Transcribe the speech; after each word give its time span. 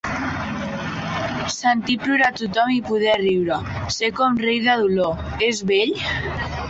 Sentir 1.55 1.97
plorar 2.05 2.29
a 2.33 2.35
tothom 2.39 2.71
i 2.77 2.81
poder 2.87 3.13
riure, 3.23 3.59
ser 3.99 4.13
com 4.21 4.41
rei 4.47 4.63
de 4.65 4.79
dolor, 4.85 5.25
és 5.51 5.63
bell? 5.75 5.95